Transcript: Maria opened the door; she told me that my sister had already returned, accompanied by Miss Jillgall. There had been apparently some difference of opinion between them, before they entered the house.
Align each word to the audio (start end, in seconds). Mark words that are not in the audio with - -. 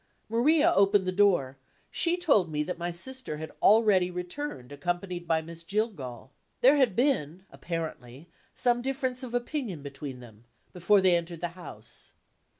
Maria 0.29 0.73
opened 0.75 1.05
the 1.05 1.11
door; 1.11 1.59
she 1.91 2.17
told 2.17 2.51
me 2.51 2.63
that 2.63 2.79
my 2.79 2.89
sister 2.89 3.37
had 3.37 3.51
already 3.61 4.09
returned, 4.09 4.71
accompanied 4.71 5.27
by 5.27 5.43
Miss 5.43 5.63
Jillgall. 5.63 6.31
There 6.61 6.75
had 6.77 6.95
been 6.95 7.43
apparently 7.51 8.27
some 8.51 8.81
difference 8.81 9.21
of 9.21 9.35
opinion 9.35 9.83
between 9.83 10.19
them, 10.19 10.45
before 10.73 11.01
they 11.01 11.15
entered 11.15 11.41
the 11.41 11.49
house. 11.49 12.13